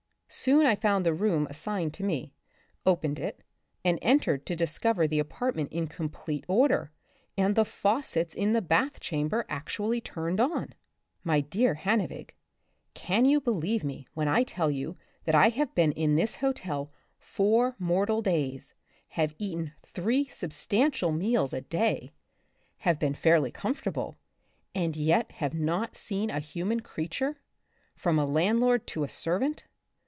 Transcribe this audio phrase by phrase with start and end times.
[0.33, 2.33] Soon I found the room assigned me,
[2.85, 3.43] opened it,
[3.83, 6.93] and entered \o discover the apartment m complete order,
[7.37, 10.73] and the faucets in the bath chamber actually turned on!
[11.25, 12.29] My dear Hannevig,
[12.93, 14.95] can you believe me when I tell you
[15.25, 18.73] that I have been in this hotel four mortal days,
[19.09, 22.07] have eaten three substantial meals \ 1 8 The Republic of the Future.
[22.07, 24.17] a day, have been fairly comfortable,
[24.73, 27.41] and yet have not seen a human creature,
[27.97, 29.65] from a land lord to a servant